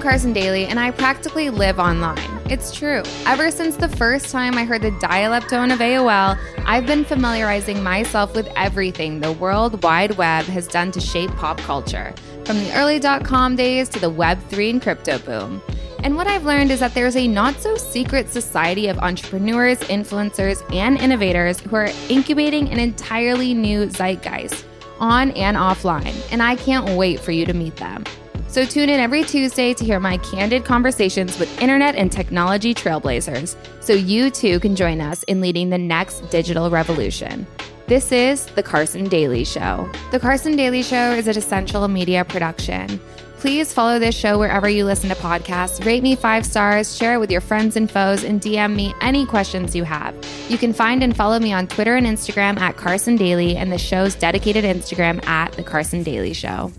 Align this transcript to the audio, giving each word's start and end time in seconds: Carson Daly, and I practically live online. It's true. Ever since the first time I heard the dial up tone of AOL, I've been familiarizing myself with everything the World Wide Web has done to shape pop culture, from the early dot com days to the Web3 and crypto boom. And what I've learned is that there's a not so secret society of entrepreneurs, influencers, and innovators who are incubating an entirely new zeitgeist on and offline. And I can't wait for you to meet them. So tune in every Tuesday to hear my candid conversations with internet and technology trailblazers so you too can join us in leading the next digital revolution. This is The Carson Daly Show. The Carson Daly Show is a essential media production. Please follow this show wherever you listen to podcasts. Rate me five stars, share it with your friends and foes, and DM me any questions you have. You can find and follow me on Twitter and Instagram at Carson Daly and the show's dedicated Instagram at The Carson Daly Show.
Carson 0.00 0.32
Daly, 0.32 0.66
and 0.66 0.80
I 0.80 0.90
practically 0.90 1.50
live 1.50 1.78
online. 1.78 2.18
It's 2.48 2.72
true. 2.72 3.02
Ever 3.26 3.50
since 3.50 3.76
the 3.76 3.88
first 3.88 4.30
time 4.30 4.54
I 4.56 4.64
heard 4.64 4.82
the 4.82 4.90
dial 5.00 5.32
up 5.32 5.46
tone 5.48 5.70
of 5.70 5.78
AOL, 5.78 6.38
I've 6.64 6.86
been 6.86 7.04
familiarizing 7.04 7.82
myself 7.82 8.34
with 8.34 8.48
everything 8.56 9.20
the 9.20 9.32
World 9.32 9.82
Wide 9.82 10.16
Web 10.16 10.44
has 10.46 10.66
done 10.66 10.90
to 10.92 11.00
shape 11.00 11.30
pop 11.32 11.58
culture, 11.58 12.14
from 12.44 12.58
the 12.58 12.72
early 12.76 12.98
dot 12.98 13.24
com 13.24 13.56
days 13.56 13.88
to 13.90 13.98
the 14.00 14.10
Web3 14.10 14.70
and 14.70 14.82
crypto 14.82 15.18
boom. 15.18 15.62
And 16.02 16.16
what 16.16 16.26
I've 16.26 16.44
learned 16.44 16.70
is 16.70 16.80
that 16.80 16.94
there's 16.94 17.16
a 17.16 17.28
not 17.28 17.60
so 17.60 17.76
secret 17.76 18.30
society 18.30 18.88
of 18.88 18.98
entrepreneurs, 18.98 19.78
influencers, 19.80 20.62
and 20.74 20.96
innovators 20.98 21.60
who 21.60 21.76
are 21.76 21.90
incubating 22.08 22.70
an 22.70 22.78
entirely 22.78 23.52
new 23.52 23.86
zeitgeist 23.86 24.64
on 24.98 25.30
and 25.32 25.56
offline. 25.56 26.14
And 26.32 26.42
I 26.42 26.56
can't 26.56 26.96
wait 26.96 27.20
for 27.20 27.32
you 27.32 27.44
to 27.46 27.52
meet 27.52 27.76
them. 27.76 28.04
So 28.50 28.64
tune 28.64 28.90
in 28.90 28.98
every 28.98 29.22
Tuesday 29.22 29.74
to 29.74 29.84
hear 29.84 30.00
my 30.00 30.16
candid 30.18 30.64
conversations 30.64 31.38
with 31.38 31.62
internet 31.62 31.94
and 31.94 32.10
technology 32.10 32.74
trailblazers 32.74 33.54
so 33.80 33.92
you 33.92 34.28
too 34.28 34.58
can 34.58 34.74
join 34.74 35.00
us 35.00 35.22
in 35.24 35.40
leading 35.40 35.70
the 35.70 35.78
next 35.78 36.28
digital 36.30 36.68
revolution. 36.68 37.46
This 37.86 38.10
is 38.10 38.46
The 38.46 38.64
Carson 38.64 39.08
Daly 39.08 39.44
Show. 39.44 39.88
The 40.10 40.18
Carson 40.18 40.56
Daly 40.56 40.82
Show 40.82 41.12
is 41.12 41.28
a 41.28 41.30
essential 41.30 41.86
media 41.86 42.24
production. 42.24 43.00
Please 43.38 43.72
follow 43.72 44.00
this 44.00 44.16
show 44.16 44.36
wherever 44.36 44.68
you 44.68 44.84
listen 44.84 45.10
to 45.10 45.14
podcasts. 45.14 45.84
Rate 45.86 46.02
me 46.02 46.16
five 46.16 46.44
stars, 46.44 46.96
share 46.96 47.14
it 47.14 47.18
with 47.18 47.30
your 47.30 47.40
friends 47.40 47.76
and 47.76 47.88
foes, 47.88 48.24
and 48.24 48.40
DM 48.40 48.74
me 48.74 48.92
any 49.00 49.26
questions 49.26 49.76
you 49.76 49.84
have. 49.84 50.12
You 50.48 50.58
can 50.58 50.72
find 50.72 51.04
and 51.04 51.16
follow 51.16 51.38
me 51.38 51.52
on 51.52 51.68
Twitter 51.68 51.94
and 51.94 52.04
Instagram 52.04 52.58
at 52.58 52.76
Carson 52.76 53.14
Daly 53.14 53.56
and 53.56 53.70
the 53.70 53.78
show's 53.78 54.16
dedicated 54.16 54.64
Instagram 54.64 55.24
at 55.26 55.52
The 55.52 55.62
Carson 55.62 56.02
Daly 56.02 56.32
Show. 56.32 56.72